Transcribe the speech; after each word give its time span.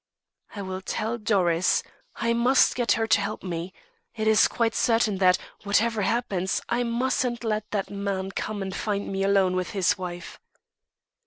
"I 0.55 0.63
will 0.63 0.81
tell 0.81 1.19
Doris. 1.19 1.83
I 2.15 2.33
must 2.33 2.73
get 2.73 2.93
her 2.93 3.05
to 3.05 3.21
help 3.21 3.43
me. 3.43 3.71
It 4.15 4.27
is 4.27 4.47
quite 4.47 4.73
certain 4.73 5.19
that, 5.19 5.37
whatever 5.63 6.01
happens, 6.01 6.59
I 6.67 6.81
mustn't 6.81 7.43
let 7.43 7.69
that 7.69 7.91
man 7.91 8.31
come 8.31 8.63
and 8.63 8.75
find 8.75 9.11
me 9.11 9.21
alone 9.21 9.55
with 9.55 9.73
his 9.77 9.99
wife." 9.99 10.39